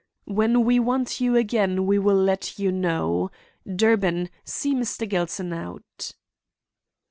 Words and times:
"When 0.25 0.65
we 0.65 0.79
want 0.79 1.21
you 1.21 1.35
again, 1.35 1.85
we 1.85 1.99
will 1.99 2.15
let 2.15 2.57
you 2.57 2.71
know. 2.71 3.29
Durbin, 3.71 4.31
see 4.43 4.73
Mr. 4.73 5.07
Gelston 5.07 5.53
out." 5.53 6.13